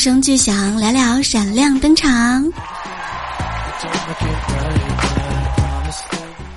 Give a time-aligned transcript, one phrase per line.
[0.00, 2.50] 声巨响，聊聊闪亮登场。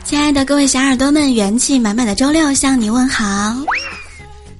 [0.05, 3.54] 亲爱的各位小耳朵们，元气满满的周六向你问好。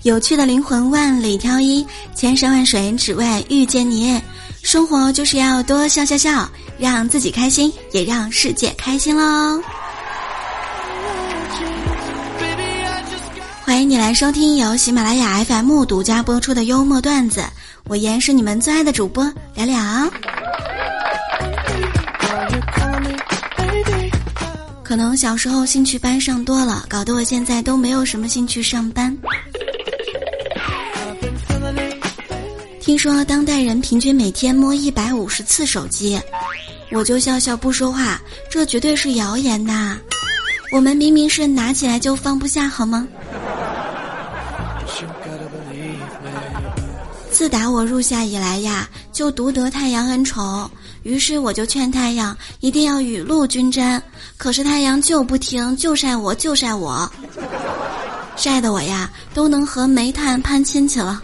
[0.02, 4.21] 有趣的灵魂万里挑一，千山万水只为遇见你。
[4.63, 9.62] 生活就是要多笑笑笑，让自己开心，也让世界开心喽。
[13.62, 17.45] 欢迎你来收听由喜马拉雅 FM 独家播出的幽默段子，
[17.87, 19.23] 我依然是你们最爱的主播
[19.55, 19.77] 聊聊。
[24.83, 29.15] 可能小时候兴趣班上多了，搞得我现在都没有什么兴趣上班。
[32.79, 36.20] 听说当代人平均每天摸一百五十次手机，
[36.91, 38.21] 我就笑笑不说话。
[38.49, 39.97] 这绝对是谣言呐！
[40.71, 43.07] 我们明明是拿起来就放不下，好吗？
[47.34, 50.70] 自打我入夏以来呀，就独得太阳恩宠。
[51.01, 54.01] 于是我就劝太阳一定要雨露均沾，
[54.37, 57.12] 可是太阳就不听，就晒我，就晒我，
[58.35, 61.21] 晒得我呀都能和煤炭攀亲戚了。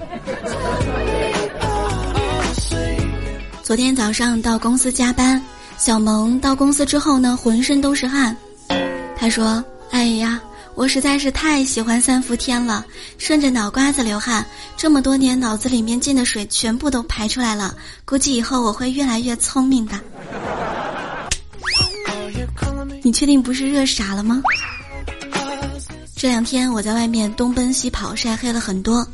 [3.62, 5.40] 昨天早上到公司加班，
[5.78, 8.36] 小萌到公司之后呢，浑身都是汗。
[9.16, 10.42] 他说：“哎呀。”
[10.80, 12.86] 我实在是太喜欢三伏天了，
[13.18, 14.46] 顺着脑瓜子流汗，
[14.78, 20.00] 这么多年脑子里面进的水全部都排出来了，估计以后我会越来越聪明的。
[23.04, 24.42] 你确定不是热傻了吗？
[26.16, 29.06] 这两天我在外面东奔西跑，晒黑了很多。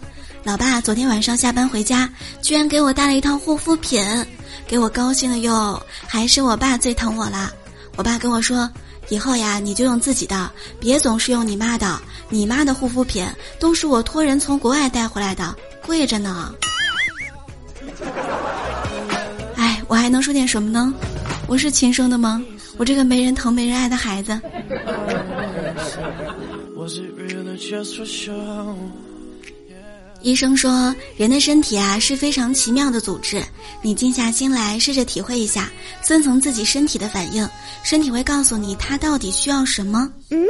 [0.43, 2.08] 老爸昨天晚上下班回家，
[2.43, 4.05] 居然给我带了一套护肤品，
[4.67, 7.52] 给我高兴的哟，还是我爸最疼我啦。
[7.95, 8.70] 我爸跟我说。
[9.10, 11.99] 以后呀，你就用自己的，别总是用你妈的。
[12.30, 13.26] 你妈的护肤品
[13.60, 15.55] 都是我托人从国外带回来的，
[15.86, 16.54] 贵着呢。
[19.55, 20.94] 哎，我还能说点什么呢？
[21.48, 22.42] 我是亲生的吗？
[22.77, 24.38] 我这个没人疼没人爱的孩子。
[30.25, 33.43] 医生说，人的身体啊是非常奇妙的组织。
[33.83, 35.69] 你静下心来，试着体会一下，
[36.02, 37.47] 遵从自己身体的反应，
[37.83, 40.11] 身体会告诉你它到底需要什么。
[40.31, 40.43] 嗯，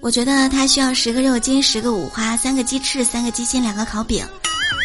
[0.00, 4.24] 我觉得它需要十个肉筋，十个五花，三个鸡翅，三个鸡心，两个烤饼。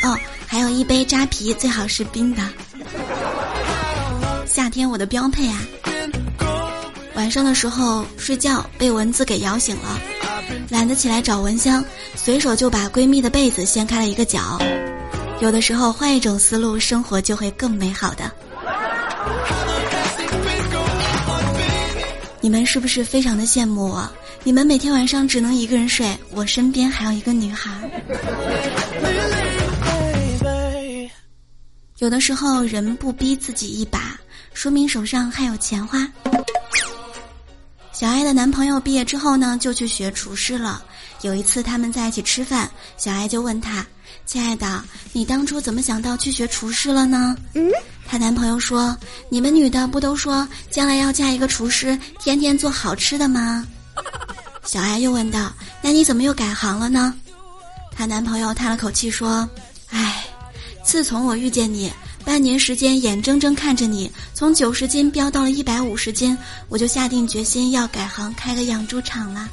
[0.03, 0.13] 哦，
[0.45, 2.43] 还有一杯扎啤，最好是冰的。
[4.45, 5.57] 夏天我的标配啊。
[7.15, 9.97] 晚上的时候睡觉被蚊子给咬醒了。
[10.69, 11.83] 懒得起来找蚊香，
[12.15, 14.59] 随手就把闺蜜的被子掀开了一个角。
[15.39, 18.31] 有的时候换一种思路，生活就会更美好的。
[22.41, 24.09] 你们是不是非常的羡慕我？
[24.43, 27.71] 你们每天晚上只能一个人睡，我身边还有一个女孩。
[31.99, 34.17] 有的时候人不逼自己一把，
[34.53, 36.07] 说明手上还有钱花。
[37.99, 40.83] 小爱的男朋友毕业之后呢，就去学厨师了。
[41.23, 43.83] 有一次他们在一起吃饭，小爱就问他
[44.23, 47.71] ：“亲爱的，你当初怎么想到去学厨师了呢？”嗯，
[48.07, 48.95] 她男朋友说
[49.29, 53.65] ：“你们女的不都说将来要嫁一个厨师，天天做好吃的吗？”
[54.63, 57.15] 小爱又问道：“那你怎么又改行了呢？”
[57.97, 59.49] 她男朋友叹了口气说
[59.89, 60.23] ：“唉，
[60.83, 61.91] 自从我遇见你。”
[62.27, 69.49] 半年时间，眼睁睁看着你从九十斤飙到了一百五十斤，我就下定决心要改行开个养猪场了。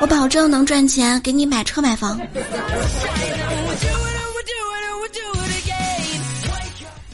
[0.00, 2.18] 我保证能赚钱，给你买车买房。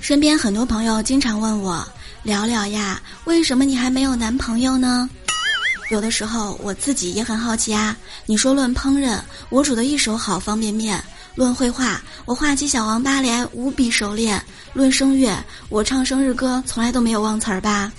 [0.01, 1.85] 身边很多朋友经常问我
[2.23, 5.11] 聊聊呀，为什么你还没有男朋友呢？
[5.91, 7.97] 有的时候我自己也很好奇啊。
[8.25, 9.19] 你说论烹饪，
[9.49, 11.03] 我煮的一手好方便面。
[11.35, 14.39] 论绘画，我画起小王八脸无比熟练；
[14.75, 15.35] 论声乐，
[15.69, 17.91] 我唱生日歌从来都没有忘词儿吧；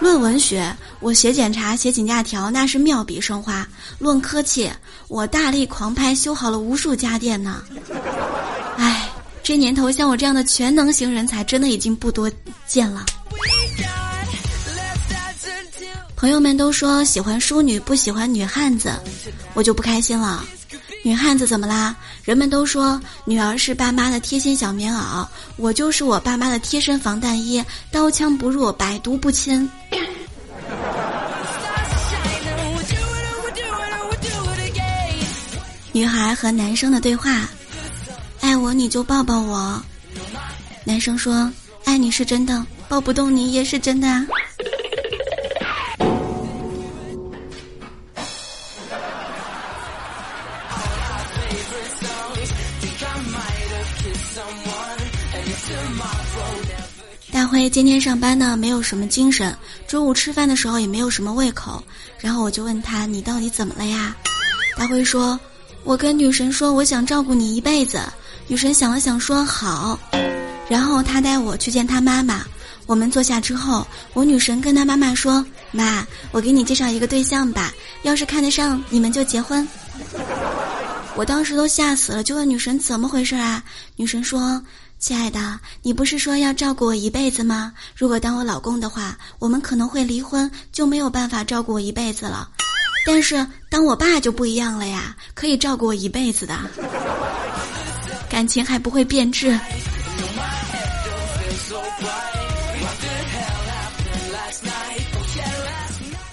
[0.00, 3.66] 论文学，我写检查、写请假条那是妙笔生花；
[3.98, 4.70] 论科技，
[5.08, 7.62] 我大力狂拍修好了无数家电呢。
[8.76, 9.10] 唉，
[9.42, 12.30] 这年头像我这样的全能型人才真的已经不多
[12.66, 13.04] 见了。
[16.16, 18.90] 朋友们都说喜欢淑女不喜欢女汉子，
[19.52, 20.42] 我就不开心了。
[21.06, 21.94] 女汉子怎么啦？
[22.24, 25.24] 人们都说女儿是爸妈的贴心小棉袄，
[25.54, 29.70] 我就是我爸妈的贴身防弹衣，刀枪不入，百毒不侵。
[35.92, 37.48] 女孩和男生的对话：
[38.40, 39.80] 爱我你就抱抱我。
[40.82, 41.48] 男生说：
[41.84, 44.26] 爱你是真的，抱不动你也是真的啊。
[57.32, 59.56] 大辉今天上班呢，没有什么精神，
[59.86, 61.82] 中午吃饭的时候也没有什么胃口。
[62.18, 64.16] 然后我就问他：“你到底怎么了呀？”
[64.76, 65.38] 大辉说
[65.84, 68.00] ：“我跟女神说，我想照顾你一辈子。”
[68.48, 69.98] 女神想了想说：“好。”
[70.68, 72.44] 然后他带我去见他妈妈。
[72.86, 77.72] 我们坐下之后，我女神跟他妈妈说：“妈，我给你介绍一个对象吧，
[78.02, 79.66] 要是看得上，你们就结婚。”
[81.16, 83.62] 我当时都吓死了，就问女神怎么回事啊？
[83.96, 84.62] 女神说
[85.06, 87.72] ：“亲爱的，你不是说要照顾我一辈子吗？
[87.94, 92.48] 如果当我老公的话，我们可能会离婚，就没有办法照顾我一辈子了。
[93.06, 96.58] 但是当我爸就不一样了呀，可以照顾我一辈子的，
[98.28, 99.56] 感情还不会变质。”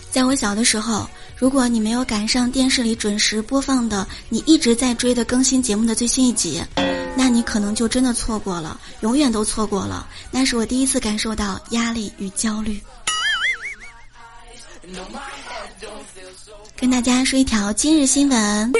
[0.10, 6.60] 在我小的时候，如果你没有赶上电视里准时播放的你一直在追的更新节目的最新一集，
[7.16, 10.08] 那你可能就真的错过了，永远都错过了。
[10.32, 12.82] 那是我第一次感受到压力与焦虑。
[16.76, 18.74] 跟大家说一条今日新闻：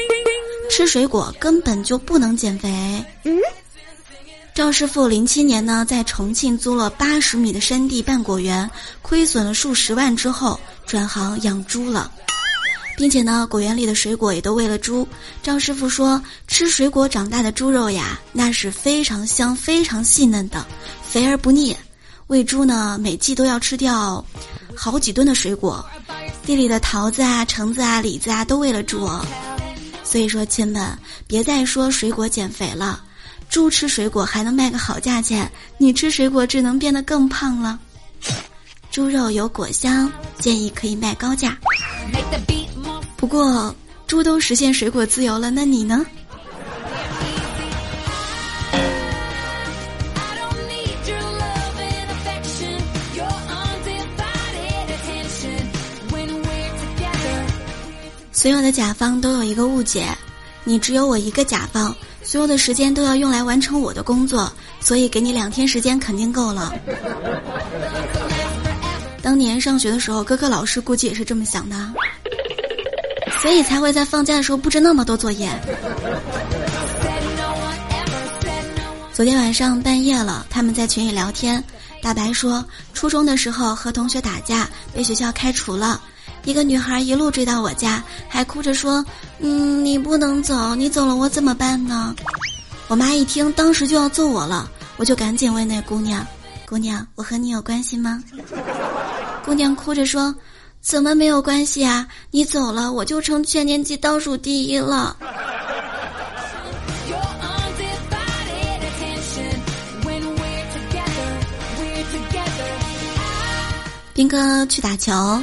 [0.70, 3.06] 吃水果根本就不能减肥。
[4.54, 8.70] 赵师傅零七年呢，在重庆租了八十米的山地办果园，
[9.02, 12.12] 亏损了数十万之后，转行养猪了，
[12.98, 15.08] 并且呢，果园里的水果也都喂了猪。
[15.42, 20.66] 赵师傅说，吃水果长大的猪肉呀，那是非常香、非常细嫩的，
[21.04, 21.76] 肥而不腻。
[22.28, 24.24] 喂猪呢，每季都要吃掉
[24.76, 25.86] 好几吨的水果，
[26.46, 29.10] 地里的桃子啊、橙子啊、李子啊，都喂了猪。
[30.04, 30.98] 所以说，亲们，
[31.28, 33.04] 别再说水果减肥了。
[33.50, 37.80] 猪吃水果还能卖个好价钱，你吃水果只能变得更胖了。
[38.90, 41.58] 猪肉有果香，建议可以卖高价。
[43.24, 43.74] 不过，
[44.06, 46.06] 猪都实现水果自由了，那你呢？
[58.34, 60.06] 所有的甲方都有一个误解，
[60.66, 61.96] 你只有我一个甲方。
[62.24, 66.74] 所有的时间都要用来完成我的工作，所以给你两天时间肯定够了。
[69.24, 71.78] 当年上学的时候，各个老师估计也是这么想的，
[73.44, 75.50] 所以才会在放假的时候布置那么多作业。
[79.12, 81.62] 昨天晚上半夜了，他们在群里聊天，
[82.02, 82.64] 大白说
[82.94, 86.00] 初中的时候和同学打架，被学校开除了。
[86.46, 89.06] 一个女孩一路追到我家，还哭着说
[89.40, 92.16] ：“嗯，你不能走，你走了我怎么办呢？”
[92.88, 96.26] 我妈一听，当时就要揍我了，我就赶紧问那姑娘
[96.66, 98.24] ：“姑娘，我和你有关系吗？”
[99.44, 100.34] 姑娘哭着说
[100.84, 102.06] ：“怎么没有关系啊？
[102.30, 105.16] 你走了，我就成全年级倒数第一了。”
[114.14, 115.42] 兵哥去打球。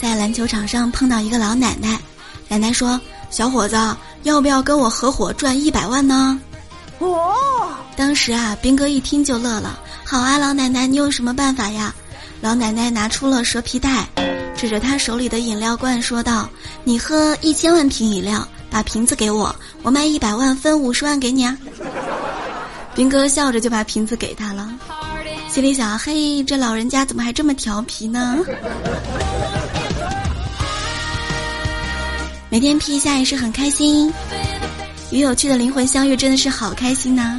[0.00, 2.00] 在篮球场上碰到一个老奶奶，
[2.46, 2.98] 奶奶说
[3.30, 3.76] ：“小伙子，
[4.22, 6.40] 要不要跟我合伙赚一百万呢？”
[7.00, 7.34] 哦，
[7.96, 9.80] 当时啊，兵哥一听就乐了。
[10.04, 11.92] 好啊，老奶奶，你有什么办法呀？
[12.40, 14.06] 老奶奶拿出了蛇皮袋，
[14.58, 16.50] 指着他手里的饮料罐说道
[16.82, 21.56] ：“你喝一千万瓶饮料，把瓶子给我，我卖一百万，分五十万给你啊。”
[22.96, 24.68] 兵哥笑着就把瓶子给他了，
[25.48, 28.36] 心里想：“嘿，这老人家怎么还这么调皮呢？”
[32.50, 34.12] 每天 P 一下也是很开心，
[35.12, 37.36] 与有趣的灵魂相遇真的是好开心呐！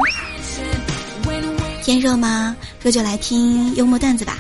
[1.84, 2.56] 天热吗？
[2.82, 4.38] 热就来听幽默段子吧。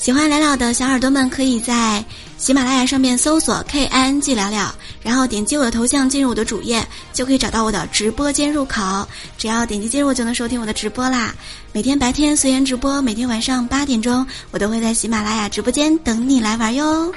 [0.00, 2.02] 喜欢聊聊的小耳朵们可以在
[2.38, 9.06] 喜马拉雅上面搜索 K I N G 聊聊，然后点击我的头像进入我的主页，就可以找到我的直播间入口。
[9.36, 11.34] 只要点击进入就能收听我的直播啦。
[11.74, 17.12] 每天白天随缘直播，每天晚上八点钟我都会在喜马拉雅直播间等你来玩哟。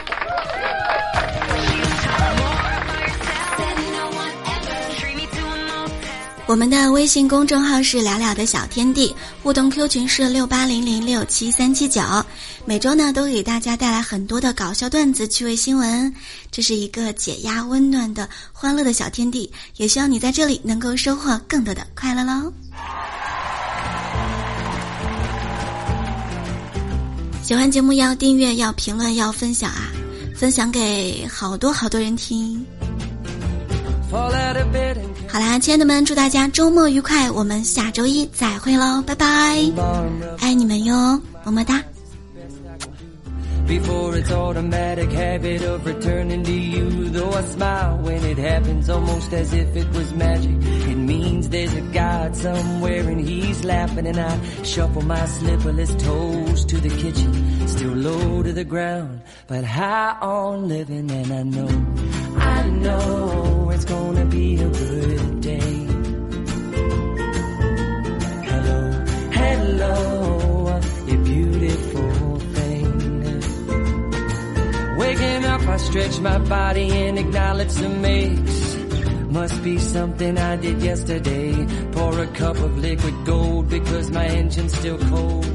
[6.46, 12.02] 我们的微信公众号是“聊聊的小天地”，互动 Q 群是六八零零六七三七九。
[12.66, 16.14] 每周呢，都给大家带来很多的搞笑段子、趣味新闻，
[16.52, 19.50] 这是一个解压、温暖的、欢乐的小天地。
[19.78, 22.52] 也希望你在这里能够收获更多的快乐喽！
[27.42, 29.90] 喜欢节目要订阅、要评论、要分享啊！
[30.36, 32.66] 分享给好多好多人听。
[35.33, 37.31] 好啦，亲爱的们，祝大家周末愉快！
[37.31, 39.27] 我们下周一再会喽，拜拜，
[40.41, 41.83] 爱你们哟，么么哒。
[43.69, 47.11] before it's automatic habit of returning to you.
[47.11, 50.57] Though I smile when it happens almost as if it was magic.
[50.89, 56.65] It means there's a God somewhere and he's laughing and I shuffle my slipperless toes
[56.65, 57.69] to the kitchen.
[57.69, 61.69] Still low to the ground, but high on living and I know,
[62.64, 65.86] I know it's gonna be a good day.
[68.50, 68.80] Hello,
[69.42, 72.88] hello, you beautiful thing.
[74.98, 78.78] Waking up, I stretch my body and acknowledge the mix.
[79.30, 81.68] Must be something I did yesterday.
[81.92, 85.46] Pour a cup of liquid gold because my engine's still cold.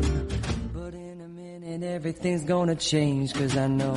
[0.74, 3.94] But in a minute, everything's gonna change cause I know,